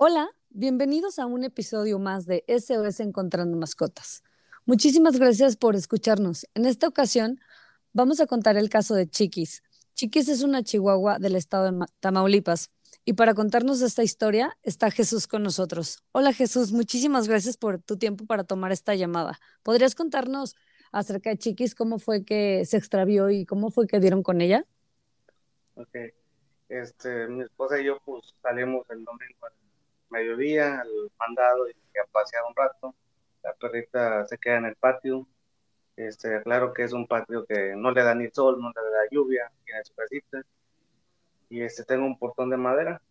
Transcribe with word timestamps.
Hola, 0.00 0.30
bienvenidos 0.50 1.18
a 1.18 1.26
un 1.26 1.42
episodio 1.42 1.98
más 1.98 2.24
de 2.24 2.44
SOS 2.46 3.00
Encontrando 3.00 3.58
Mascotas. 3.58 4.22
Muchísimas 4.64 5.18
gracias 5.18 5.56
por 5.56 5.74
escucharnos. 5.74 6.46
En 6.54 6.66
esta 6.66 6.86
ocasión 6.86 7.40
vamos 7.92 8.20
a 8.20 8.28
contar 8.28 8.56
el 8.56 8.70
caso 8.70 8.94
de 8.94 9.10
Chiquis. 9.10 9.64
Chiquis 9.94 10.28
es 10.28 10.44
una 10.44 10.62
chihuahua 10.62 11.18
del 11.18 11.34
estado 11.34 11.72
de 11.72 11.86
Tamaulipas. 11.98 12.70
Y 13.04 13.14
para 13.14 13.34
contarnos 13.34 13.82
esta 13.82 14.04
historia 14.04 14.56
está 14.62 14.92
Jesús 14.92 15.26
con 15.26 15.42
nosotros. 15.42 16.04
Hola 16.12 16.32
Jesús, 16.32 16.70
muchísimas 16.70 17.26
gracias 17.26 17.56
por 17.56 17.82
tu 17.82 17.98
tiempo 17.98 18.24
para 18.24 18.44
tomar 18.44 18.70
esta 18.70 18.94
llamada. 18.94 19.40
¿Podrías 19.64 19.96
contarnos 19.96 20.54
acerca 20.92 21.30
de 21.30 21.38
Chiquis, 21.38 21.74
cómo 21.74 21.98
fue 21.98 22.24
que 22.24 22.64
se 22.66 22.76
extravió 22.76 23.30
y 23.30 23.44
cómo 23.44 23.72
fue 23.72 23.88
que 23.88 23.98
dieron 23.98 24.22
con 24.22 24.42
ella? 24.42 24.64
Ok, 25.74 25.96
este, 26.68 27.26
mi 27.26 27.42
esposa 27.42 27.80
y 27.80 27.86
yo 27.86 27.98
pues 28.04 28.32
salimos 28.40 28.88
el 28.90 29.04
domingo 29.04 29.48
mediodía, 30.10 30.80
al 30.80 30.88
mandado 31.18 31.68
y 31.68 31.72
a 31.72 32.06
pasear 32.10 32.42
un 32.48 32.54
rato. 32.54 32.94
La 33.42 33.54
perrita 33.54 34.26
se 34.26 34.38
queda 34.38 34.58
en 34.58 34.66
el 34.66 34.76
patio. 34.76 35.26
Este, 35.96 36.42
claro 36.42 36.72
que 36.72 36.84
es 36.84 36.92
un 36.92 37.06
patio 37.06 37.44
que 37.44 37.74
no 37.76 37.90
le 37.90 38.02
da 38.02 38.14
ni 38.14 38.28
sol, 38.30 38.60
no 38.60 38.68
le 38.68 38.90
da 38.90 39.08
lluvia, 39.10 39.50
tiene 39.64 39.84
su 39.84 39.94
casita. 39.94 40.42
Y 41.50 41.62
este, 41.62 41.84
tengo 41.84 42.06
un 42.06 42.18
portón 42.18 42.50
de 42.50 42.56
madera. 42.56 43.02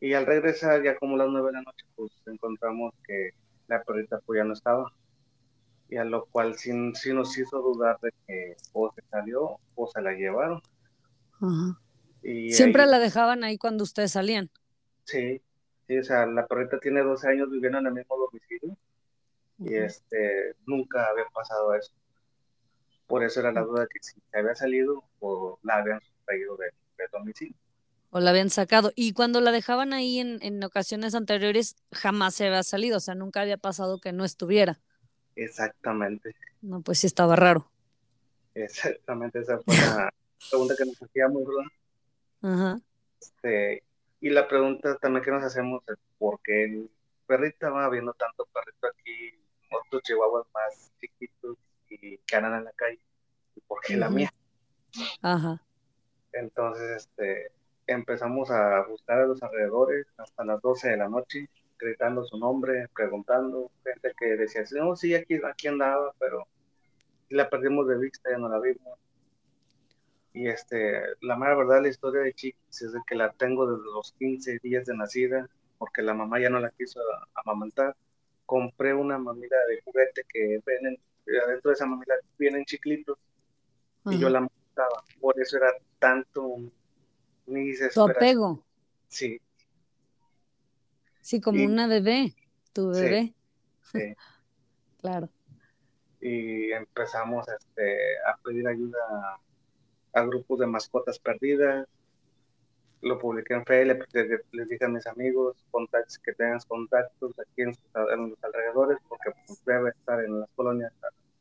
Y 0.00 0.12
al 0.12 0.26
regresar, 0.26 0.82
ya 0.82 0.98
como 0.98 1.16
las 1.16 1.28
nueve 1.28 1.48
de 1.48 1.52
la 1.54 1.62
noche, 1.62 1.86
pues 1.96 2.12
encontramos 2.26 2.92
que 3.06 3.30
la 3.68 3.82
perrita 3.82 4.20
pues 4.26 4.38
ya 4.38 4.44
no 4.44 4.52
estaba. 4.52 4.92
Y 5.88 5.96
a 5.96 6.04
lo 6.04 6.26
cual 6.26 6.56
sí, 6.56 6.72
sí 6.94 7.12
nos 7.12 7.36
hizo 7.38 7.60
dudar 7.60 7.98
de 8.00 8.12
que 8.26 8.56
o 8.72 8.92
se 8.92 9.02
salió 9.10 9.58
o 9.74 9.86
se 9.86 10.02
la 10.02 10.12
llevaron. 10.12 10.60
Y 12.22 12.52
¿Siempre 12.52 12.86
la 12.86 12.98
dejaban 12.98 13.44
ahí 13.44 13.58
cuando 13.58 13.84
ustedes 13.84 14.12
salían? 14.12 14.50
Sí, 15.04 15.42
Sí, 15.86 15.98
o 15.98 16.04
sea, 16.04 16.26
la 16.26 16.46
perrita 16.46 16.78
tiene 16.78 17.02
12 17.02 17.28
años 17.28 17.50
viviendo 17.50 17.78
en 17.78 17.86
el 17.86 17.92
mismo 17.92 18.16
domicilio 18.16 18.76
y 19.58 19.74
este, 19.74 20.56
nunca 20.66 21.06
había 21.08 21.26
pasado 21.26 21.74
eso. 21.74 21.92
Por 23.06 23.22
eso 23.22 23.40
era 23.40 23.52
la 23.52 23.62
duda 23.62 23.86
que 23.86 23.98
si 24.00 24.18
se 24.30 24.38
había 24.38 24.54
salido 24.54 25.04
o 25.20 25.58
la 25.62 25.76
habían 25.76 26.00
traído 26.24 26.56
del 26.56 26.72
domicilio. 27.12 27.54
O 28.10 28.20
la 28.20 28.30
habían 28.30 28.48
sacado. 28.48 28.92
Y 28.94 29.12
cuando 29.12 29.40
la 29.40 29.52
dejaban 29.52 29.92
ahí 29.92 30.20
en, 30.20 30.38
en 30.40 30.62
ocasiones 30.64 31.14
anteriores, 31.14 31.76
jamás 31.92 32.34
se 32.34 32.46
había 32.46 32.62
salido, 32.62 32.96
o 32.96 33.00
sea, 33.00 33.14
nunca 33.14 33.42
había 33.42 33.58
pasado 33.58 34.00
que 34.00 34.12
no 34.12 34.24
estuviera. 34.24 34.80
Exactamente. 35.36 36.34
No, 36.62 36.80
pues 36.80 37.00
sí 37.00 37.06
estaba 37.06 37.36
raro. 37.36 37.70
Exactamente, 38.54 39.40
esa 39.40 39.58
fue 39.58 39.74
la 39.76 40.14
pregunta 40.48 40.74
que 40.78 40.84
nos 40.86 41.02
hacíamos, 41.02 41.42
¿verdad? 41.44 41.72
Ajá. 42.42 42.80
Este, 43.20 43.82
y 44.24 44.30
la 44.30 44.48
pregunta 44.48 44.96
también 44.96 45.22
que 45.22 45.30
nos 45.30 45.44
hacemos 45.44 45.82
es 45.86 45.98
por 46.16 46.40
qué 46.40 46.64
el 46.64 46.90
perrito 47.26 47.70
va 47.70 47.90
viendo 47.90 48.14
tanto 48.14 48.46
perrito 48.46 48.86
aquí, 48.86 49.38
otros 49.70 50.02
chihuahuas 50.02 50.46
más 50.54 50.90
chiquitos 50.98 51.58
y 51.90 52.16
que 52.16 52.36
andan 52.36 52.54
en 52.54 52.64
la 52.64 52.72
calle, 52.72 52.98
y 53.54 53.60
por 53.60 53.82
qué 53.82 53.98
la 53.98 54.08
mía. 54.08 54.32
Ajá. 55.20 55.60
Entonces, 56.32 57.06
este, 57.06 57.52
empezamos 57.86 58.50
a 58.50 58.86
buscar 58.86 59.18
a 59.20 59.26
los 59.26 59.42
alrededores 59.42 60.06
hasta 60.16 60.42
las 60.42 60.58
12 60.62 60.88
de 60.88 60.96
la 60.96 61.10
noche, 61.10 61.50
gritando 61.78 62.24
su 62.24 62.38
nombre, 62.38 62.88
preguntando, 62.96 63.70
gente 63.84 64.10
que 64.18 64.36
decía, 64.38 64.64
no, 64.82 64.96
sí, 64.96 65.14
aquí, 65.14 65.38
aquí 65.44 65.68
andaba, 65.68 66.14
pero 66.18 66.48
la 67.28 67.50
perdimos 67.50 67.86
de 67.88 67.98
vista, 67.98 68.30
ya 68.30 68.38
no 68.38 68.48
la 68.48 68.58
vimos. 68.58 68.98
Y 70.34 70.48
este, 70.48 71.00
la 71.20 71.36
mera 71.36 71.54
verdad, 71.54 71.80
la 71.80 71.88
historia 71.88 72.22
de 72.22 72.34
Chiquis 72.34 72.82
es 72.82 72.92
de 72.92 73.00
que 73.06 73.14
la 73.14 73.32
tengo 73.32 73.70
desde 73.70 73.84
los 73.84 74.12
15 74.18 74.58
días 74.64 74.84
de 74.84 74.96
nacida, 74.96 75.48
porque 75.78 76.02
la 76.02 76.12
mamá 76.12 76.40
ya 76.40 76.50
no 76.50 76.58
la 76.58 76.70
quiso 76.70 77.00
amamantar. 77.34 77.96
Compré 78.44 78.92
una 78.92 79.16
mamila 79.16 79.56
de 79.68 79.80
juguete 79.82 80.24
que 80.28 80.60
ven 80.66 80.98
adentro 81.40 81.70
de 81.70 81.74
esa 81.74 81.86
mamila 81.86 82.14
vienen 82.36 82.64
chiclitos 82.64 83.16
y 84.06 84.18
yo 84.18 84.28
la 84.28 84.38
amamantaba. 84.38 85.04
Por 85.20 85.40
eso 85.40 85.56
era 85.56 85.72
tanto 86.00 86.58
mi 87.46 87.72
Tu 87.94 88.02
apego. 88.02 88.64
Sí. 89.06 89.40
Sí, 91.20 91.40
como 91.40 91.64
una 91.64 91.86
bebé, 91.86 92.34
tu 92.72 92.90
bebé. 92.90 93.32
Sí. 93.92 94.16
claro. 95.00 95.28
Y 96.20 96.72
empezamos 96.72 97.46
este, 97.48 98.18
a 98.26 98.36
pedir 98.38 98.66
ayuda 98.66 98.98
a 100.14 100.22
grupos 100.22 100.60
de 100.60 100.66
mascotas 100.66 101.18
perdidas. 101.18 101.86
Lo 103.02 103.18
publiqué 103.18 103.54
en 103.54 103.66
Facebook, 103.66 104.06
les, 104.52 104.68
dije 104.68 104.84
a 104.84 104.88
mis 104.88 105.06
amigos, 105.06 105.56
contactos, 105.70 106.18
que 106.20 106.32
tengan 106.32 106.58
contactos 106.66 107.38
aquí 107.38 107.62
en, 107.62 107.74
los 108.30 108.42
alrededores, 108.42 108.98
porque 109.08 109.30
pues, 109.46 109.62
debe 109.66 109.90
estar 109.90 110.24
en 110.24 110.40
las 110.40 110.48
colonias 110.54 110.92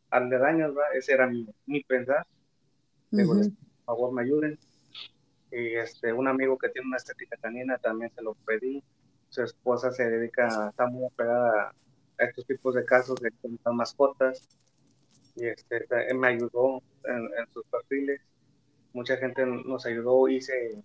aledañas, 0.10 0.72
¿va? 0.72 0.84
ese 0.94 1.14
era 1.14 1.28
mi, 1.28 1.48
mi 1.66 1.82
pensar. 1.84 2.28
por 3.12 3.38
favor, 3.86 4.12
me 4.12 4.24
ayuden. 4.24 4.60
Y 5.52 5.76
este, 5.76 6.12
un 6.12 6.28
amigo 6.28 6.58
que 6.58 6.70
tiene 6.70 6.88
una 6.88 6.98
estética 6.98 7.38
canina 7.38 7.78
también 7.78 8.12
se 8.14 8.22
lo 8.22 8.34
pedí. 8.34 8.84
Su 9.30 9.44
esposa 9.44 9.92
se 9.92 10.10
dedica, 10.10 10.70
está 10.70 10.88
muy 10.88 11.10
pegada 11.12 11.74
a 12.20 12.24
estos 12.24 12.46
tipos 12.46 12.76
de 12.76 12.84
casos 12.84 13.20
de 13.22 13.32
mascotas 13.72 14.48
y 15.36 15.46
este, 15.46 15.88
me 16.14 16.28
ayudó 16.28 16.84
en 17.06 17.30
sus 17.54 17.64
perfiles 17.66 18.22
mucha 18.94 19.18
gente 19.18 19.46
nos 19.46 19.86
ayudó, 19.86 20.30
hice, 20.30 20.82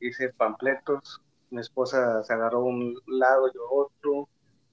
hice 0.00 0.32
panfletos, 0.32 1.20
mi 1.50 1.60
esposa 1.60 2.22
se 2.22 2.32
agarró 2.32 2.64
un 2.64 2.96
lado, 3.06 3.52
yo 3.52 3.68
otro, 3.70 4.28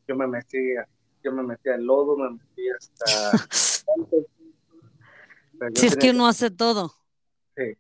yo 0.08 0.16
me 0.16 0.28
metí, 0.28 0.76
yo 1.24 1.32
me 1.32 1.42
metí 1.44 1.70
al 1.70 1.84
lodo, 1.84 2.16
me 2.18 2.30
metí 2.32 2.70
hasta... 2.70 3.06
si 5.76 5.88
es 5.88 5.96
que 5.96 6.12
uno 6.12 6.28
hace 6.28 6.52
todo. 6.52 6.94
Sí. 7.56 7.78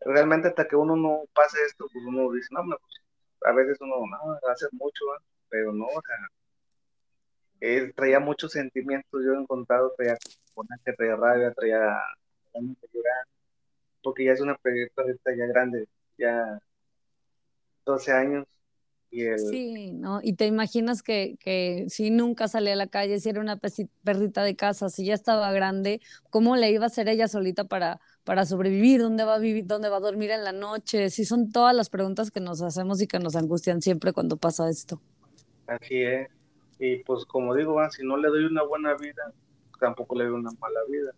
Realmente 0.00 0.48
hasta 0.48 0.66
que 0.66 0.74
uno 0.74 0.96
no 0.96 1.24
pase 1.34 1.58
esto, 1.66 1.86
pues 1.92 2.02
uno 2.04 2.32
dice, 2.32 2.48
no, 2.50 2.64
pues, 2.64 2.80
a 3.44 3.52
veces 3.52 3.76
uno 3.80 4.04
no, 4.06 4.38
hace 4.50 4.66
mucho, 4.72 5.04
pero 5.48 5.72
no, 5.72 5.86
o 5.86 6.02
sea, 6.02 6.16
traía 7.94 8.18
muchos 8.20 8.52
sentimientos, 8.52 9.22
yo 9.24 9.32
he 9.34 9.40
encontrado, 9.40 9.92
traía, 9.96 10.16
traía 10.96 11.16
rabia, 11.16 11.52
traía 11.52 11.98
llorar, 12.92 13.26
porque 14.02 14.24
ya 14.24 14.32
es 14.32 14.40
una 14.40 14.56
perrita 14.56 15.02
ya 15.36 15.46
grande, 15.46 15.88
ya 16.18 16.60
12 17.84 18.12
años. 18.12 18.46
Y 19.10 19.24
el... 19.24 19.38
Sí, 19.38 19.92
¿no? 19.92 20.20
Y 20.22 20.34
te 20.34 20.46
imaginas 20.46 21.02
que, 21.02 21.36
que 21.38 21.84
si 21.88 22.10
nunca 22.10 22.48
salía 22.48 22.72
a 22.72 22.76
la 22.76 22.86
calle, 22.86 23.20
si 23.20 23.28
era 23.28 23.40
una 23.40 23.60
perrita 24.02 24.42
de 24.42 24.56
casa, 24.56 24.88
si 24.88 25.04
ya 25.04 25.14
estaba 25.14 25.52
grande, 25.52 26.00
¿cómo 26.30 26.56
le 26.56 26.70
iba 26.70 26.84
a 26.84 26.86
hacer 26.86 27.08
ella 27.08 27.28
solita 27.28 27.64
para, 27.64 28.00
para 28.24 28.46
sobrevivir? 28.46 29.02
¿Dónde 29.02 29.24
va 29.24 29.34
a 29.34 29.38
vivir? 29.38 29.66
¿Dónde 29.66 29.90
va 29.90 29.98
a 29.98 30.00
dormir 30.00 30.30
en 30.30 30.44
la 30.44 30.52
noche? 30.52 31.10
Sí, 31.10 31.26
son 31.26 31.52
todas 31.52 31.76
las 31.76 31.90
preguntas 31.90 32.30
que 32.30 32.40
nos 32.40 32.62
hacemos 32.62 33.02
y 33.02 33.06
que 33.06 33.18
nos 33.18 33.36
angustian 33.36 33.82
siempre 33.82 34.14
cuando 34.14 34.38
pasa 34.38 34.70
esto. 34.70 35.00
Así 35.66 36.02
es. 36.02 36.28
Y 36.78 36.96
pues 37.04 37.26
como 37.26 37.54
digo, 37.54 37.78
si 37.90 38.04
no 38.04 38.16
le 38.16 38.28
doy 38.28 38.44
una 38.44 38.62
buena 38.62 38.94
vida, 38.94 39.32
tampoco 39.78 40.16
le 40.16 40.24
doy 40.24 40.34
una 40.34 40.50
mala 40.58 40.80
vida. 40.88 41.12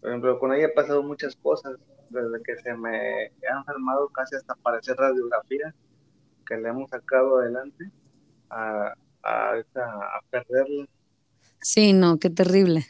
Por 0.00 0.10
ejemplo, 0.10 0.38
con 0.38 0.52
ella 0.52 0.66
he 0.66 0.70
pasado 0.70 1.02
muchas 1.02 1.36
cosas, 1.36 1.76
desde 2.08 2.42
que 2.42 2.56
se 2.56 2.74
me 2.74 3.26
ha 3.26 3.58
enfermado 3.58 4.08
casi 4.08 4.36
hasta 4.36 4.54
para 4.56 4.78
hacer 4.78 4.96
radiografía, 4.96 5.74
que 6.46 6.56
le 6.56 6.68
hemos 6.68 6.90
sacado 6.90 7.38
adelante, 7.38 7.90
a, 8.48 8.94
a, 9.22 9.52
a 9.54 10.20
perderla. 10.30 10.86
Sí, 11.60 11.92
no, 11.92 12.18
qué 12.18 12.30
terrible. 12.30 12.86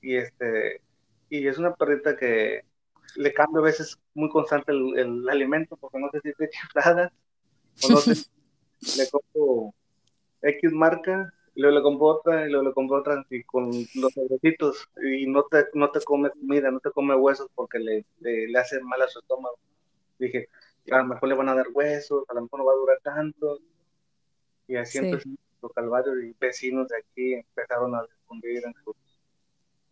Y 0.00 0.16
este, 0.16 0.80
y 1.28 1.46
es 1.46 1.58
una 1.58 1.74
perrita 1.74 2.16
que 2.16 2.64
le 3.16 3.34
cambio 3.34 3.60
a 3.60 3.64
veces 3.64 3.98
muy 4.14 4.30
constante 4.30 4.72
el, 4.72 5.28
alimento, 5.28 5.76
porque 5.76 5.98
no 5.98 6.08
sé 6.10 6.20
si 6.22 6.28
estoy 6.30 6.48
chiflada, 6.50 7.12
o 7.82 7.88
no 7.88 7.96
sé, 7.98 8.14
le 8.98 9.10
compro 9.10 9.74
X 10.42 10.72
marca 10.72 11.32
y 11.58 11.60
luego 11.60 11.76
le 11.76 11.82
compró 11.82 12.06
otra, 12.06 12.46
y 12.46 12.50
luego 12.50 12.68
le 12.68 12.72
compró 12.72 12.98
otra, 12.98 13.26
y 13.30 13.42
con 13.42 13.68
los 13.72 14.12
sobrecitos, 14.14 14.88
y 15.02 15.26
no 15.26 15.42
te, 15.42 15.64
no 15.74 15.90
te 15.90 16.00
come 16.02 16.30
comida, 16.30 16.70
no 16.70 16.78
te 16.78 16.92
come 16.92 17.16
huesos 17.16 17.50
porque 17.52 17.80
le, 17.80 18.04
le, 18.20 18.56
hace 18.56 18.80
mal 18.80 19.02
a 19.02 19.08
su 19.08 19.18
estómago. 19.18 19.58
Dije, 20.20 20.48
a 20.88 20.98
lo 20.98 21.06
mejor 21.06 21.28
le 21.28 21.34
van 21.34 21.48
a 21.48 21.56
dar 21.56 21.66
huesos, 21.74 22.22
a 22.28 22.34
lo 22.34 22.42
mejor 22.42 22.60
no 22.60 22.64
va 22.64 22.74
a 22.74 22.76
durar 22.76 23.00
tanto. 23.02 23.58
Y 24.68 24.76
así 24.76 24.98
empezó 24.98 25.28
los 25.60 25.72
calvarios 25.72 26.14
y 26.22 26.32
vecinos 26.38 26.86
de 26.90 26.98
aquí 26.98 27.34
empezaron 27.34 27.92
a 27.96 28.02
difundir 28.02 28.62
en 28.64 28.74
sus, 28.84 28.94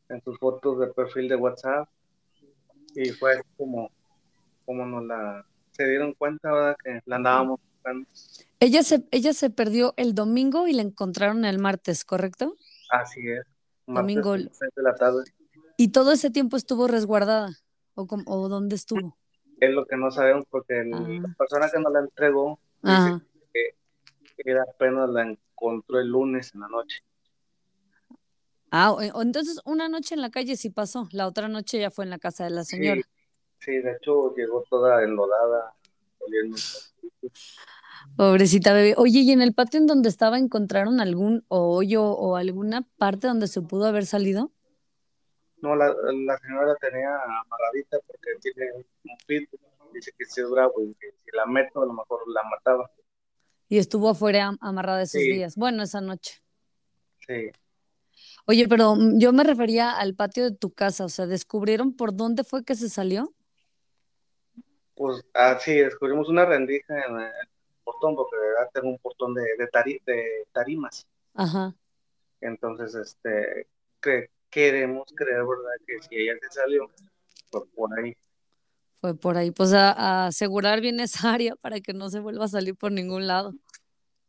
en 0.08 0.22
sus 0.22 0.38
fotos 0.38 0.78
de 0.78 0.86
perfil 0.86 1.26
de 1.26 1.34
WhatsApp. 1.34 1.88
Y 2.94 3.10
fue 3.10 3.42
como, 3.56 3.90
como 4.64 4.86
nos 4.86 5.04
la, 5.04 5.44
se 5.72 5.84
dieron 5.88 6.12
cuenta, 6.12 6.52
¿verdad? 6.52 6.76
Que 6.84 7.00
la 7.06 7.16
andábamos 7.16 7.58
buscando. 7.86 8.08
Ella 8.60 8.82
se, 8.82 9.04
ella 9.10 9.32
se 9.32 9.50
perdió 9.50 9.94
el 9.96 10.14
domingo 10.14 10.66
y 10.66 10.72
la 10.72 10.82
encontraron 10.82 11.44
el 11.44 11.58
martes, 11.58 12.04
¿correcto? 12.04 12.56
Así 12.90 13.20
es. 13.28 13.44
domingo. 13.86 14.36
De 14.36 14.50
la 14.76 14.94
tarde. 14.94 15.24
¿Y 15.76 15.88
todo 15.88 16.12
ese 16.12 16.30
tiempo 16.30 16.56
estuvo 16.56 16.86
resguardada? 16.86 17.50
¿O, 17.94 18.06
o 18.26 18.48
dónde 18.48 18.76
estuvo? 18.76 19.16
Es 19.60 19.70
lo 19.70 19.86
que 19.86 19.96
no 19.96 20.10
sabemos 20.10 20.44
porque 20.50 20.84
la 20.84 20.98
ah. 20.98 21.34
persona 21.38 21.68
que 21.70 21.80
nos 21.80 21.92
la 21.92 22.00
entregó 22.00 22.58
dice 22.82 23.24
que 23.54 24.50
Era 24.50 24.62
apenas 24.62 25.08
la 25.10 25.22
encontró 25.22 25.98
el 25.98 26.08
lunes 26.08 26.54
en 26.54 26.60
la 26.60 26.68
noche. 26.68 27.02
Ah, 28.70 28.94
entonces 29.22 29.60
una 29.64 29.88
noche 29.88 30.14
en 30.14 30.20
la 30.20 30.30
calle 30.30 30.56
sí 30.56 30.70
pasó, 30.70 31.08
la 31.12 31.26
otra 31.26 31.48
noche 31.48 31.78
ya 31.78 31.90
fue 31.90 32.04
en 32.04 32.10
la 32.10 32.18
casa 32.18 32.44
de 32.44 32.50
la 32.50 32.64
señora. 32.64 33.00
Sí, 33.60 33.78
de 33.78 33.92
hecho 33.92 34.34
llegó 34.34 34.64
toda 34.68 35.02
enlodada, 35.02 35.74
oliendo. 36.20 36.56
Pobrecita 38.16 38.72
bebé. 38.72 38.94
Oye, 38.96 39.20
¿y 39.20 39.32
en 39.32 39.42
el 39.42 39.54
patio 39.54 39.78
en 39.80 39.86
donde 39.86 40.08
estaba 40.08 40.38
encontraron 40.38 41.00
algún 41.00 41.44
hoyo 41.48 42.04
o 42.04 42.36
alguna 42.36 42.82
parte 42.96 43.26
donde 43.26 43.46
se 43.46 43.62
pudo 43.62 43.86
haber 43.86 44.06
salido? 44.06 44.52
No, 45.58 45.74
la, 45.74 45.88
la 45.88 46.38
señora 46.38 46.66
la 46.66 46.76
tenía 46.76 47.14
amarradita 47.14 47.98
porque 48.06 48.30
tiene 48.40 48.72
un 48.74 49.16
pit. 49.26 49.50
Dice 49.92 50.12
que 50.16 50.24
si 50.24 50.40
es 50.40 50.50
bravo 50.50 50.82
y 50.82 50.94
que 50.94 51.10
si 51.10 51.36
la 51.36 51.46
meto 51.46 51.82
a 51.82 51.86
lo 51.86 51.92
mejor 51.92 52.20
la 52.28 52.42
mataba. 52.44 52.90
Y 53.68 53.78
estuvo 53.78 54.10
afuera 54.10 54.52
amarrada 54.60 55.02
esos 55.02 55.22
días. 55.22 55.56
Bueno, 55.56 55.82
esa 55.82 56.00
noche. 56.00 56.42
Sí. 57.26 57.50
Oye, 58.46 58.68
pero 58.68 58.94
mm, 58.94 59.18
yo 59.18 59.32
me 59.32 59.44
refería 59.44 59.92
al 59.92 60.14
patio 60.14 60.44
de 60.44 60.56
tu 60.56 60.72
casa, 60.72 61.04
o 61.04 61.08
sea, 61.08 61.26
¿descubrieron 61.26 61.96
por 61.96 62.14
dónde 62.14 62.44
fue 62.44 62.64
que 62.64 62.74
se 62.74 62.88
salió? 62.88 63.34
Pues, 64.94 65.24
ah, 65.34 65.58
sí, 65.60 65.74
descubrimos 65.74 66.28
una 66.28 66.44
rendija 66.44 66.94
en 67.06 67.20
el 67.20 67.32
portón, 67.86 68.16
porque 68.16 68.36
tengo 68.72 68.88
un 68.88 68.98
portón 68.98 69.34
de, 69.34 69.42
de, 69.56 70.46
tarimas. 70.52 71.06
Ajá. 71.34 71.72
Entonces, 72.40 72.94
este, 72.94 73.68
queremos 74.50 75.12
creer, 75.14 75.44
¿verdad? 75.44 75.72
Que 75.86 76.02
si 76.02 76.16
ella 76.16 76.34
se 76.42 76.60
salió, 76.60 76.90
fue 77.50 77.66
por 77.68 77.98
ahí. 77.98 78.16
Fue 79.00 79.14
por 79.14 79.36
ahí, 79.36 79.52
pues 79.52 79.72
a, 79.72 80.26
asegurar 80.26 80.80
bien 80.80 80.98
esa 81.00 81.32
área 81.34 81.54
para 81.56 81.80
que 81.80 81.92
no 81.92 82.10
se 82.10 82.20
vuelva 82.20 82.46
a 82.46 82.48
salir 82.48 82.74
por 82.74 82.90
ningún 82.90 83.26
lado. 83.26 83.52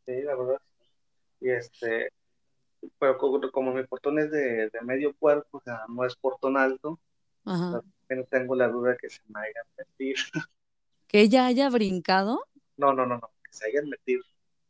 Sí, 0.05 0.21
la 0.21 0.35
verdad. 0.35 0.61
Y 1.39 1.49
este, 1.49 2.11
pero 2.99 3.17
como, 3.51 3.73
mi 3.73 3.83
portón 3.85 4.19
es 4.19 4.31
de, 4.31 4.69
medio 4.83 5.15
cuerpo, 5.17 5.57
o 5.57 5.61
sea, 5.61 5.81
no 5.89 6.05
es 6.05 6.15
portón 6.15 6.57
alto, 6.57 6.99
no 7.45 7.83
tengo 8.29 8.55
la 8.55 8.67
duda 8.67 8.95
que 8.97 9.09
se 9.09 9.21
me 9.27 9.39
hayan 9.39 9.65
metido. 9.77 10.21
¿Que 11.07 11.21
ella 11.21 11.45
haya 11.45 11.69
brincado? 11.69 12.43
No, 12.75 12.93
no, 12.93 13.05
no, 13.05 13.17
no, 13.17 13.31
que 13.47 13.53
se 13.53 13.65
hayan 13.67 13.89
metido. 13.89 14.23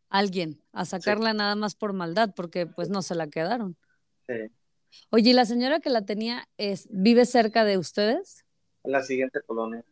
Alguien, 0.09 0.61
a 0.71 0.85
sacarla 0.85 1.33
nada 1.33 1.55
más 1.55 1.75
por 1.75 1.93
maldad, 1.93 2.33
porque 2.35 2.65
pues 2.65 2.89
no 2.89 3.01
se 3.01 3.15
la 3.15 3.27
quedaron. 3.27 3.77
Sí. 4.25 4.51
Oye, 5.09 5.31
¿y 5.31 5.33
la 5.33 5.45
señora 5.45 5.79
que 5.79 5.89
la 5.89 6.05
tenía 6.05 6.47
es, 6.57 6.87
vive 6.89 7.25
cerca 7.25 7.65
de 7.65 7.77
ustedes? 7.77 8.45
En 8.83 8.93
la 8.93 9.03
siguiente 9.03 9.41
colonia. 9.41 9.83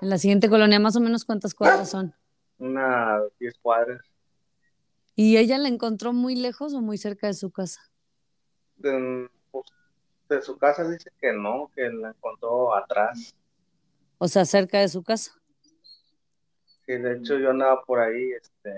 En 0.00 0.10
la 0.10 0.18
siguiente 0.18 0.48
colonia, 0.48 0.80
más 0.80 0.96
o 0.96 1.00
menos 1.00 1.24
cuántas 1.24 1.54
cuadras 1.54 1.90
son? 1.90 2.14
Una 2.58 3.20
diez 3.38 3.54
cuadras. 3.60 4.00
¿Y 5.14 5.36
ella 5.36 5.58
la 5.58 5.68
encontró 5.68 6.12
muy 6.12 6.36
lejos 6.36 6.74
o 6.74 6.80
muy 6.80 6.96
cerca 6.96 7.26
de 7.26 7.34
su 7.34 7.50
casa? 7.50 7.80
De, 8.76 9.28
pues, 9.50 9.66
de 10.28 10.40
su 10.42 10.56
casa 10.56 10.88
dice 10.88 11.10
que 11.20 11.32
no, 11.32 11.70
que 11.74 11.90
la 11.90 12.10
encontró 12.10 12.74
atrás. 12.74 13.34
O 14.18 14.28
sea, 14.28 14.44
cerca 14.44 14.78
de 14.78 14.88
su 14.88 15.02
casa. 15.02 15.37
Sí, 16.88 16.96
de 16.96 17.18
hecho 17.18 17.36
yo 17.38 17.50
andaba 17.50 17.82
por 17.84 18.00
ahí 18.00 18.32
este, 18.32 18.72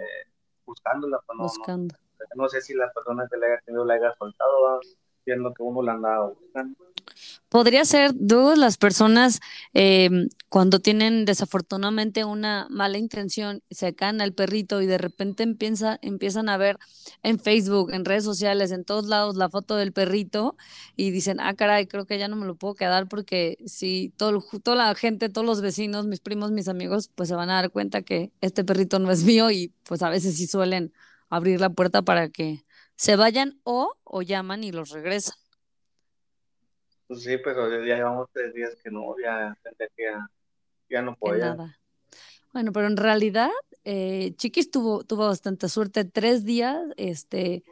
buscándola, 0.67 1.21
pero 1.25 1.37
no, 1.37 1.45
Buscando. 1.45 1.95
No, 2.35 2.49
sé 2.49 2.61
si 2.61 2.75
la 2.75 2.93
persona 2.93 3.29
que 3.31 3.37
la 3.37 3.47
haya 3.47 3.61
tenido 3.65 3.85
la 3.85 3.95
haya 3.95 4.13
soltado, 4.19 4.81
viendo 5.25 5.55
que 5.55 5.63
uno 5.63 5.81
la 5.81 5.93
andaba 5.93 6.31
buscando. 6.31 6.90
Podría 7.51 7.85
ser, 7.85 8.13
todas 8.29 8.57
las 8.57 8.77
personas 8.77 9.41
em, 9.75 10.29
cuando 10.49 10.79
tienen 10.79 11.25
desafortunadamente 11.25 12.25
una 12.25 12.69
mala 12.71 12.97
intención, 12.97 13.61
se 13.71 13.93
caen 13.93 14.21
al 14.21 14.33
perrito 14.35 14.81
y 14.81 14.87
de 14.87 14.99
repente 14.99 15.43
empieza, 15.43 15.99
empiezan 16.01 16.49
a 16.49 16.57
ver 16.59 16.79
en 17.25 17.41
Facebook, 17.41 17.91
en 17.93 18.05
redes 18.05 18.23
sociales, 18.23 18.71
en 18.71 18.85
todos 18.85 19.07
lados 19.07 19.35
la 19.37 19.51
foto 19.51 19.75
del 19.75 19.93
perrito 19.93 20.57
y 20.95 21.11
dicen, 21.11 21.41
ah, 21.41 21.55
caray, 21.55 21.89
creo 21.89 22.07
que 22.07 22.19
ya 22.21 22.29
no 22.29 22.37
me 22.37 22.47
lo 22.47 22.55
puedo 22.55 22.75
quedar 22.77 23.09
porque 23.09 23.59
si 23.67 24.11
todo, 24.17 24.45
toda 24.63 24.77
la 24.77 24.95
gente, 24.95 25.29
todos 25.29 25.47
los 25.47 25.61
vecinos, 25.61 26.07
mis 26.07 26.21
primos, 26.21 26.53
mis 26.53 26.69
amigos, 26.69 27.11
pues 27.17 27.29
se 27.29 27.35
van 27.35 27.51
a 27.51 27.55
dar 27.55 27.71
cuenta 27.73 28.03
que 28.03 28.33
este 28.41 28.65
perrito 28.65 29.01
no 29.01 29.11
es 29.11 29.25
mío 29.25 29.51
y 29.51 29.75
pues 29.85 30.03
a 30.03 30.11
veces 30.11 30.37
sí 30.37 30.47
suelen 30.47 30.93
abrir 31.29 31.61
la 31.61 31.71
puerta 31.71 32.03
para 32.03 32.29
que 32.29 32.65
se 32.95 33.17
vayan 33.17 33.61
o 33.65 33.93
llaman 34.23 34.63
y 34.63 34.71
los 34.71 34.91
regresan. 34.91 35.40
Pues 37.11 37.25
sí, 37.25 37.39
pero 37.43 37.69
ya 37.85 37.97
llevamos 37.97 38.29
tres 38.33 38.55
días 38.55 38.77
que 38.85 38.89
no, 38.89 39.17
ya 39.21 39.53
que 39.97 40.15
ya, 40.89 41.03
no 41.03 41.17
podía. 41.17 41.57
Nada. 41.57 41.77
Bueno, 42.53 42.71
pero 42.71 42.87
en 42.87 42.97
realidad, 42.97 43.51
eh, 43.83 44.33
Chiquis 44.37 44.71
tuvo, 44.71 45.03
tuvo 45.03 45.27
bastante 45.27 45.69
suerte. 45.69 46.05
Tres 46.05 46.45
días, 46.45 46.79
este, 46.97 47.65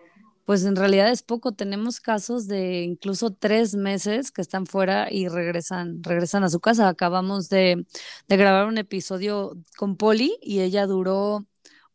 pues 0.44 0.64
en 0.64 0.74
realidad 0.74 1.12
es 1.12 1.22
poco. 1.22 1.52
Tenemos 1.52 2.00
casos 2.00 2.48
de 2.48 2.82
incluso 2.82 3.32
tres 3.32 3.76
meses 3.76 4.32
que 4.32 4.40
están 4.40 4.66
fuera 4.66 5.06
y 5.08 5.28
regresan, 5.28 6.02
regresan 6.02 6.42
a 6.42 6.48
su 6.48 6.58
casa. 6.58 6.88
Acabamos 6.88 7.48
de, 7.48 7.86
de 8.26 8.36
grabar 8.36 8.66
un 8.66 8.76
episodio 8.76 9.56
con 9.76 9.96
Poli 9.96 10.36
y 10.42 10.62
ella 10.62 10.84
duró 10.86 11.46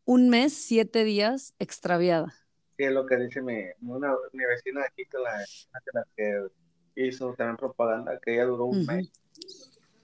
un 0.06 0.30
mes, 0.30 0.54
siete 0.54 1.04
días 1.04 1.56
extraviada. 1.60 2.34
Sí, 2.78 2.86
es 2.86 2.92
lo 2.94 3.06
que 3.06 3.18
dice 3.18 3.42
mi, 3.42 3.66
una, 3.82 4.16
mi 4.32 4.46
vecina 4.46 4.86
aquí, 4.86 5.04
que 5.12 5.18
la, 5.18 5.46
la 5.94 6.08
que 6.16 6.48
hizo 6.96 7.34
también 7.34 7.58
propaganda, 7.58 8.20
que 8.20 8.34
ella 8.34 8.46
duró 8.46 8.66
un 8.66 8.86
mes. 8.86 9.12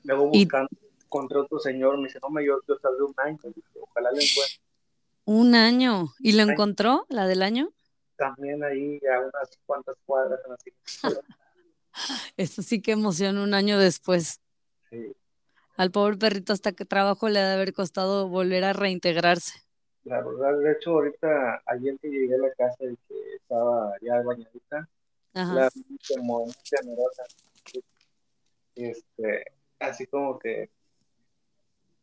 Luego 0.03 0.30
buscando, 0.30 0.69
encontré 1.03 1.39
otro 1.39 1.59
señor, 1.59 1.97
me 1.97 2.06
dice, 2.06 2.19
no, 2.21 2.30
me 2.30 2.45
yo, 2.45 2.59
yo 2.68 2.77
tardé 2.77 3.01
un 3.03 3.13
año, 3.18 3.39
ojalá 3.80 4.12
le 4.12 4.24
encuentre. 4.24 4.59
Un 5.25 5.56
año, 5.56 6.13
¿y 6.19 6.31
lo 6.31 6.44
encontró, 6.44 7.06
la 7.09 7.27
del 7.27 7.44
año? 7.44 7.69
También 8.15 8.63
ahí 8.63 9.00
a 9.06 9.19
unas 9.19 9.59
cuantas 9.65 9.95
cuadras. 10.06 10.39
Eso 12.38 12.62
sí 12.62 12.81
que 12.81 12.91
emociona 12.91 13.44
un 13.44 13.53
año 13.53 13.77
después. 13.77 14.39
Sí. 14.89 15.13
Al 15.77 15.91
pobre 15.91 16.18
perrito 16.18 16.51
hasta 16.51 16.71
que 16.71 16.86
trabajo 16.86 17.30
le 17.30 17.39
ha 17.39 17.47
de 17.47 17.53
haber 17.53 17.74
costado 17.74 18.27
volver 18.27 18.63
a 18.63 18.74
reintegrarse. 18.74 19.62
La 20.03 20.21
verdad, 20.21 20.57
de 20.57 20.71
hecho, 20.71 20.91
ahorita, 20.91 21.62
ayer 21.68 21.97
que 22.01 22.09
llegué 22.09 22.36
a 22.36 22.39
la 22.39 22.51
casa 22.53 22.86
y 22.86 22.95
que 23.07 23.36
estaba 23.36 23.94
ya 24.01 24.21
bañadita, 24.21 24.89
la 25.45 25.69
como 26.07 26.45
generosa. 26.63 27.24
Este, 28.75 29.45
así 29.80 30.06
como 30.07 30.39
que 30.39 30.69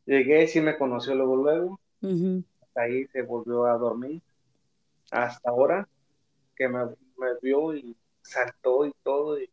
llegué, 0.05 0.47
sí 0.47 0.61
me 0.61 0.77
conoció 0.77 1.15
luego, 1.15 1.37
luego. 1.37 1.81
Hasta 2.63 2.83
ahí 2.83 3.07
se 3.09 3.23
volvió 3.23 3.67
a 3.67 3.79
dormir. 3.79 4.23
Hasta 5.11 5.51
ahora 5.51 5.89
que 6.57 6.69
me, 6.69 6.85
vio 7.43 7.75
y 7.75 7.97
saltó 8.23 8.87
y 8.87 8.93
todo. 9.03 9.41
Y 9.41 9.51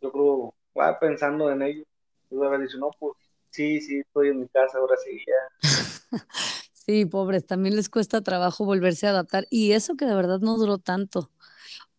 yo 0.00 0.12
creo, 0.12 0.54
va 0.78 0.98
pensando 0.98 1.50
en 1.50 1.62
ello. 1.62 1.84
Yo 2.30 2.42
había 2.44 2.58
dicho, 2.58 2.78
no, 2.78 2.90
pues 2.98 3.14
sí, 3.50 3.80
sí, 3.80 3.98
estoy 3.98 4.28
en 4.28 4.40
mi 4.40 4.48
casa, 4.48 4.78
ahora 4.78 4.96
sí 5.04 5.18
ya. 5.26 5.68
sí, 6.72 7.04
pobres, 7.04 7.46
también 7.46 7.76
les 7.76 7.88
cuesta 7.90 8.22
trabajo 8.22 8.64
volverse 8.64 9.06
a 9.06 9.10
adaptar. 9.10 9.46
Y 9.50 9.72
eso 9.72 9.96
que 9.96 10.06
de 10.06 10.14
verdad 10.14 10.40
no 10.40 10.56
duró 10.56 10.78
tanto 10.78 11.30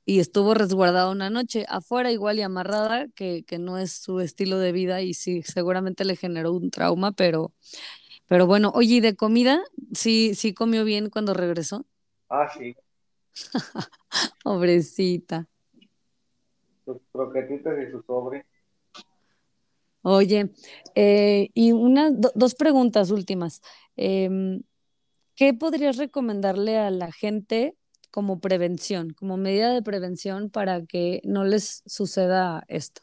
y 0.05 0.19
estuvo 0.19 0.53
resguardada 0.53 1.11
una 1.11 1.29
noche 1.29 1.65
afuera 1.69 2.11
igual 2.11 2.39
y 2.39 2.41
amarrada, 2.41 3.07
que, 3.15 3.43
que, 3.45 3.57
no 3.57 3.77
es 3.77 3.91
su 3.93 4.19
estilo 4.19 4.57
de 4.57 4.71
vida 4.71 5.01
y 5.01 5.13
sí, 5.13 5.41
seguramente 5.43 6.05
le 6.05 6.15
generó 6.15 6.51
un 6.51 6.71
trauma, 6.71 7.11
pero, 7.13 7.53
pero 8.27 8.47
bueno, 8.47 8.71
oye, 8.75 8.95
¿y 8.95 8.99
de 8.99 9.15
comida? 9.15 9.63
¿Sí, 9.93 10.35
sí 10.35 10.53
comió 10.53 10.83
bien 10.83 11.09
cuando 11.09 11.33
regresó? 11.33 11.85
Ah, 12.29 12.49
sí. 12.57 12.75
Pobrecita. 14.43 15.47
Sus 16.85 16.97
croquetitas 17.11 17.73
y 17.87 17.91
su 17.91 18.01
sobre. 18.03 18.45
Oye, 20.01 20.51
eh, 20.95 21.49
y 21.53 21.71
una, 21.71 22.11
dos 22.11 22.55
preguntas 22.55 23.09
últimas. 23.09 23.61
Em, 23.95 24.63
¿Qué 25.35 25.53
podrías 25.53 25.97
recomendarle 25.97 26.77
a 26.77 26.91
la 26.91 27.11
gente 27.11 27.75
como 28.13 28.39
prevención, 28.39 29.09
como 29.09 29.37
medida 29.37 29.73
de 29.73 29.81
prevención 29.81 30.51
para 30.51 30.85
que 30.85 31.19
no 31.23 31.45
les 31.45 31.81
suceda 31.87 32.63
esto? 32.67 33.01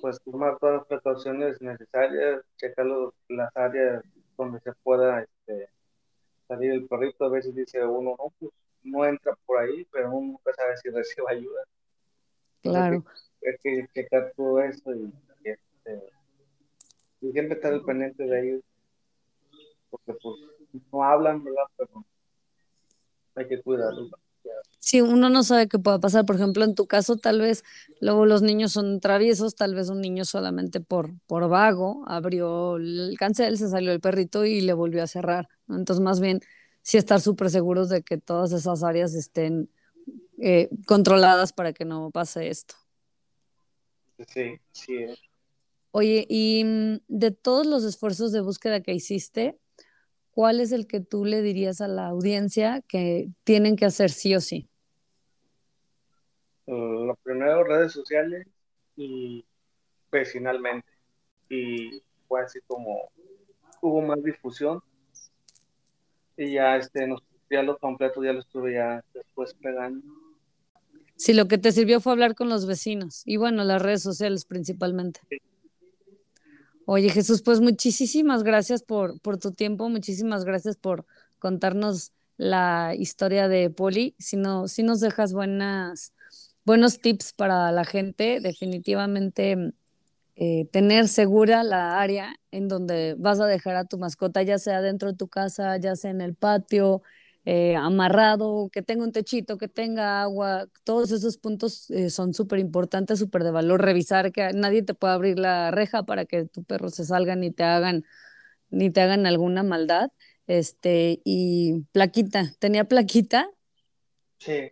Pues 0.00 0.20
tomar 0.22 0.56
todas 0.60 0.76
las 0.76 0.86
precauciones 0.86 1.60
necesarias, 1.60 2.44
checar 2.56 2.86
las 3.28 3.56
áreas 3.56 4.04
donde 4.36 4.60
se 4.60 4.70
pueda 4.84 5.22
este, 5.22 5.70
salir 6.46 6.70
el 6.70 6.86
perrito. 6.86 7.24
A 7.24 7.30
veces 7.30 7.52
dice 7.52 7.84
uno, 7.84 8.14
no, 8.16 8.32
pues 8.38 8.52
no 8.84 9.04
entra 9.04 9.36
por 9.44 9.58
ahí, 9.58 9.84
pero 9.90 10.12
uno 10.12 10.34
nunca 10.34 10.54
sabe 10.54 10.76
si 10.76 10.88
recibe 10.90 11.26
ayuda. 11.28 11.62
Claro. 12.62 13.04
Hay 13.44 13.56
que, 13.60 13.88
checar 13.92 14.32
todo 14.36 14.62
eso 14.62 14.94
y, 14.94 15.12
este, 15.42 16.12
y 17.22 17.32
siempre 17.32 17.56
estar 17.56 17.72
al 17.72 17.84
pendiente 17.84 18.22
de 18.22 18.40
ellos, 18.40 18.62
porque 19.90 20.12
pues 20.22 20.36
no 20.92 21.02
hablan, 21.02 21.42
¿verdad? 21.42 21.64
Pero 21.76 22.04
hay 23.38 23.48
que 23.48 23.62
cuidarlo. 23.62 24.10
Sí, 24.80 25.00
uno 25.00 25.28
no 25.28 25.42
sabe 25.42 25.68
qué 25.68 25.78
pueda 25.78 25.98
pasar. 25.98 26.24
Por 26.24 26.36
ejemplo, 26.36 26.64
en 26.64 26.74
tu 26.74 26.86
caso, 26.86 27.16
tal 27.16 27.40
vez 27.40 27.64
luego 28.00 28.26
los 28.26 28.42
niños 28.42 28.72
son 28.72 29.00
traviesos, 29.00 29.54
tal 29.54 29.74
vez 29.74 29.90
un 29.90 30.00
niño 30.00 30.24
solamente 30.24 30.80
por, 30.80 31.12
por 31.26 31.48
vago 31.48 32.04
abrió 32.06 32.76
el 32.76 33.16
cancel, 33.18 33.58
se 33.58 33.68
salió 33.68 33.92
el 33.92 34.00
perrito 34.00 34.44
y 34.44 34.60
le 34.60 34.72
volvió 34.72 35.02
a 35.02 35.06
cerrar. 35.06 35.48
Entonces, 35.68 36.02
más 36.02 36.20
bien, 36.20 36.40
sí 36.82 36.96
estar 36.96 37.20
súper 37.20 37.50
seguros 37.50 37.88
de 37.88 38.02
que 38.02 38.18
todas 38.18 38.52
esas 38.52 38.82
áreas 38.82 39.14
estén 39.14 39.68
eh, 40.40 40.70
controladas 40.86 41.52
para 41.52 41.72
que 41.72 41.84
no 41.84 42.10
pase 42.10 42.48
esto. 42.48 42.74
Sí, 44.26 44.58
sí. 44.72 45.06
Oye, 45.90 46.26
y 46.28 46.62
mm, 46.64 47.00
de 47.08 47.30
todos 47.30 47.66
los 47.66 47.84
esfuerzos 47.84 48.32
de 48.32 48.40
búsqueda 48.40 48.80
que 48.80 48.94
hiciste, 48.94 49.58
¿cuál 50.38 50.60
es 50.60 50.70
el 50.70 50.86
que 50.86 51.00
tú 51.00 51.24
le 51.24 51.42
dirías 51.42 51.80
a 51.80 51.88
la 51.88 52.06
audiencia 52.06 52.80
que 52.86 53.28
tienen 53.42 53.74
que 53.74 53.86
hacer 53.86 54.08
sí 54.08 54.36
o 54.36 54.40
sí? 54.40 54.68
Uh, 56.66 57.06
lo 57.06 57.16
primero, 57.24 57.64
redes 57.64 57.90
sociales 57.90 58.46
y 58.94 59.44
vecinalmente. 60.12 60.86
Y 61.50 62.04
fue 62.28 62.42
así 62.42 62.60
como 62.68 63.10
hubo 63.80 64.00
más 64.00 64.22
difusión 64.22 64.80
y 66.36 66.52
ya 66.52 66.76
este 66.76 67.12
ya 67.50 67.64
lo 67.64 67.76
completo 67.76 68.22
ya 68.22 68.32
lo 68.32 68.38
estuve 68.38 68.74
ya 68.74 69.04
después 69.12 69.52
pegando. 69.54 70.06
Sí, 71.16 71.34
lo 71.34 71.48
que 71.48 71.58
te 71.58 71.72
sirvió 71.72 71.98
fue 71.98 72.12
hablar 72.12 72.36
con 72.36 72.48
los 72.48 72.64
vecinos 72.64 73.22
y 73.24 73.38
bueno, 73.38 73.64
las 73.64 73.82
redes 73.82 74.04
sociales 74.04 74.44
principalmente. 74.44 75.18
Oye 76.90 77.10
Jesús, 77.10 77.42
pues 77.42 77.60
muchísimas 77.60 78.42
gracias 78.42 78.82
por, 78.82 79.20
por 79.20 79.36
tu 79.36 79.52
tiempo, 79.52 79.90
muchísimas 79.90 80.46
gracias 80.46 80.78
por 80.78 81.04
contarnos 81.38 82.12
la 82.38 82.94
historia 82.96 83.46
de 83.46 83.68
Poli. 83.68 84.14
Si, 84.18 84.38
no, 84.38 84.68
si 84.68 84.82
nos 84.82 84.98
dejas 85.00 85.34
buenas, 85.34 86.14
buenos 86.64 86.98
tips 86.98 87.34
para 87.34 87.70
la 87.72 87.84
gente, 87.84 88.40
definitivamente 88.40 89.74
eh, 90.36 90.64
tener 90.72 91.08
segura 91.08 91.62
la 91.62 92.00
área 92.00 92.36
en 92.52 92.68
donde 92.68 93.16
vas 93.18 93.38
a 93.40 93.46
dejar 93.46 93.76
a 93.76 93.84
tu 93.84 93.98
mascota, 93.98 94.42
ya 94.42 94.56
sea 94.56 94.80
dentro 94.80 95.10
de 95.10 95.18
tu 95.18 95.28
casa, 95.28 95.76
ya 95.76 95.94
sea 95.94 96.10
en 96.10 96.22
el 96.22 96.36
patio, 96.36 97.02
eh, 97.50 97.76
amarrado, 97.76 98.68
que 98.70 98.82
tenga 98.82 99.04
un 99.04 99.12
techito, 99.12 99.56
que 99.56 99.68
tenga 99.68 100.20
agua, 100.20 100.68
todos 100.84 101.12
esos 101.12 101.38
puntos 101.38 101.90
eh, 101.90 102.10
son 102.10 102.34
súper 102.34 102.58
importantes, 102.58 103.18
súper 103.18 103.42
de 103.42 103.50
valor. 103.50 103.80
Revisar 103.80 104.32
que 104.32 104.50
nadie 104.52 104.82
te 104.82 104.92
pueda 104.92 105.14
abrir 105.14 105.38
la 105.38 105.70
reja 105.70 106.02
para 106.02 106.26
que 106.26 106.44
tu 106.44 106.62
perro 106.62 106.90
se 106.90 107.06
salga 107.06 107.36
ni 107.36 107.50
te 107.50 107.62
hagan, 107.62 108.04
ni 108.68 108.90
te 108.90 109.00
hagan 109.00 109.24
alguna 109.24 109.62
maldad. 109.62 110.10
Este, 110.46 111.22
y 111.24 111.86
plaquita, 111.92 112.52
¿tenía 112.58 112.84
plaquita? 112.84 113.48
Sí. 114.36 114.70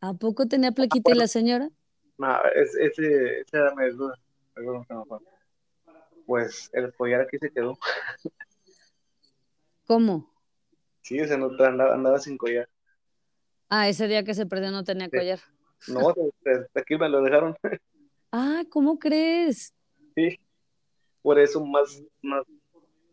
¿A 0.00 0.14
poco 0.14 0.48
tenía 0.48 0.72
plaquita 0.72 1.12
y 1.12 1.14
la 1.14 1.28
señora? 1.28 1.70
No, 2.18 2.38
ese, 2.56 2.86
ese, 2.86 3.44
era 3.52 3.72
mi 3.76 3.88
duda. 3.90 4.18
Pues 6.26 6.70
el 6.72 6.92
collar 6.92 7.20
aquí 7.20 7.38
se 7.38 7.52
quedó. 7.52 7.78
¿Cómo? 9.86 10.35
Sí, 11.06 11.16
ese 11.18 11.38
no 11.38 11.46
andaba, 11.46 11.94
andaba 11.94 12.18
sin 12.18 12.36
collar. 12.36 12.68
Ah, 13.68 13.88
ese 13.88 14.08
día 14.08 14.24
que 14.24 14.34
se 14.34 14.44
perdió 14.44 14.72
no 14.72 14.82
tenía 14.82 15.08
collar. 15.08 15.38
No, 15.86 16.00
aquí 16.74 16.98
me 16.98 17.08
lo 17.08 17.22
dejaron. 17.22 17.54
Ah, 18.32 18.64
¿cómo 18.68 18.98
crees? 18.98 19.72
Sí, 20.16 20.38
por 21.22 21.38
eso 21.38 21.64
más, 21.64 22.02
más 22.20 22.44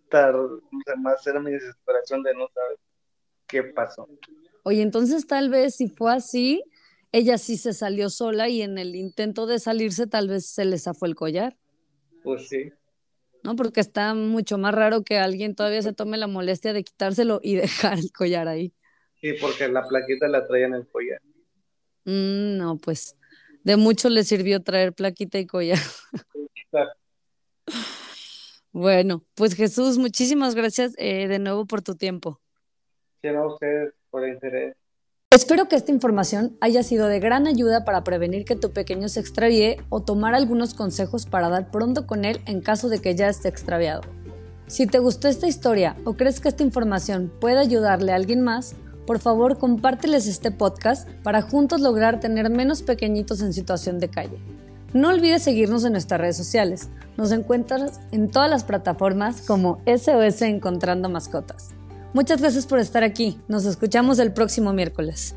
tarde, 0.10 0.60
más 0.98 1.26
era 1.28 1.40
mi 1.40 1.52
desesperación 1.52 2.24
de 2.24 2.34
no 2.34 2.48
saber 2.48 2.78
qué 3.48 3.64
pasó. 3.64 4.10
Oye, 4.64 4.82
entonces 4.82 5.28
tal 5.28 5.50
vez 5.50 5.76
si 5.76 5.88
fue 5.88 6.12
así, 6.12 6.64
ella 7.12 7.38
sí 7.38 7.58
se 7.58 7.74
salió 7.74 8.10
sola 8.10 8.50
y 8.50 8.64
en 8.64 8.80
el 8.80 8.96
intento 8.96 9.46
de 9.46 9.60
salirse 9.60 10.08
tal 10.08 10.28
vez 10.28 10.48
se 10.48 10.66
le 10.66 10.80
zafó 10.80 11.06
el 11.06 11.16
collar. 11.16 11.56
Pues 12.24 12.50
sí. 12.50 12.74
¿No? 13.44 13.56
Porque 13.56 13.82
está 13.82 14.14
mucho 14.14 14.58
más 14.58 14.74
raro 14.74 15.04
que 15.04 15.18
alguien 15.18 15.56
todavía 15.56 15.82
se 15.82 15.94
tome 15.94 16.18
la 16.18 16.28
molestia 16.28 16.74
de 16.74 16.84
quitárselo 16.84 17.40
y 17.44 17.56
dejar 17.56 18.00
el 18.00 18.12
collar 18.12 18.48
ahí. 18.48 18.74
Sí, 19.22 19.34
porque 19.40 19.68
la 19.68 19.88
plaquita 19.88 20.28
la 20.28 20.46
traía 20.48 20.68
en 20.68 20.74
el 20.76 20.88
collar. 20.88 21.22
Mm, 22.06 22.58
no, 22.58 22.78
pues 22.78 23.18
de 23.64 23.78
mucho 23.78 24.10
le 24.10 24.24
sirvió 24.24 24.62
traer 24.62 24.94
plaquita 24.94 25.40
y 25.40 25.48
collar. 25.48 25.80
bueno, 28.72 29.24
pues 29.36 29.56
Jesús, 29.56 29.98
muchísimas 29.98 30.56
gracias 30.56 30.94
eh, 30.98 31.28
de 31.28 31.40
nuevo 31.40 31.66
por 31.66 31.82
tu 31.82 31.96
tiempo. 31.96 32.42
Sí, 33.22 33.30
no, 33.30 33.54
ustedes 33.54 33.94
por 34.10 34.26
el 34.26 34.34
interés. 34.34 34.76
Espero 35.34 35.68
que 35.68 35.76
esta 35.76 35.92
información 35.92 36.56
haya 36.62 36.84
sido 36.84 37.08
de 37.08 37.20
gran 37.20 37.48
ayuda 37.48 37.86
para 37.86 38.04
prevenir 38.04 38.46
que 38.46 38.56
tu 38.56 38.72
pequeño 38.72 39.10
se 39.10 39.20
extravíe 39.20 39.78
o 39.90 40.04
tomar 40.04 40.36
algunos 40.36 40.76
consejos 40.76 41.26
para 41.26 41.50
dar 41.50 41.72
pronto 41.72 42.06
con 42.06 42.24
él 42.24 42.40
en 42.46 42.62
caso 42.62 42.88
de 42.88 43.00
que 43.00 43.16
ya 43.16 43.30
esté 43.30 43.50
extraviado. 43.50 44.02
Si 44.68 44.86
te 44.86 45.00
gustó 45.00 45.28
esta 45.28 45.48
historia 45.48 45.96
o 46.06 46.14
crees 46.14 46.40
que 46.40 46.50
esta 46.50 46.62
información 46.62 47.34
puede 47.42 47.58
ayudarle 47.58 48.12
a 48.12 48.16
alguien 48.16 48.42
más, 48.42 48.76
por 49.08 49.18
favor 49.18 49.58
compárteles 49.58 50.28
este 50.28 50.52
podcast 50.52 51.10
para 51.24 51.42
juntos 51.42 51.82
lograr 51.82 52.20
tener 52.20 52.52
menos 52.52 52.84
pequeñitos 52.84 53.42
en 53.42 53.54
situación 53.54 53.98
de 53.98 54.10
calle. 54.10 54.38
No 54.94 55.10
olvides 55.10 55.42
seguirnos 55.42 55.84
en 55.84 55.94
nuestras 55.94 56.22
redes 56.22 56.38
sociales. 56.38 56.90
Nos 57.18 57.32
encuentras 57.32 58.02
en 58.12 58.30
todas 58.30 58.52
las 58.52 58.66
plataformas 58.66 59.42
como 59.42 59.82
SOS 59.88 60.44
Encontrando 60.44 61.10
Mascotas. 61.10 61.74
Muchas 62.14 62.42
gracias 62.42 62.68
por 62.68 62.80
estar 62.80 63.04
aquí. 63.04 63.40
Nos 63.48 63.66
escuchamos 63.66 64.20
el 64.20 64.34
próximo 64.34 64.72
miércoles. 64.72 65.36